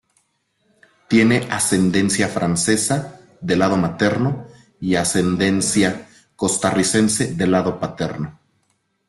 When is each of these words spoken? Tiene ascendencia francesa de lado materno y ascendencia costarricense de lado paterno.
Tiene 1.09 1.47
ascendencia 1.51 2.27
francesa 2.27 3.21
de 3.39 3.55
lado 3.55 3.77
materno 3.77 4.47
y 4.79 4.95
ascendencia 4.95 6.07
costarricense 6.35 7.35
de 7.35 7.45
lado 7.45 7.79
paterno. 7.79 8.39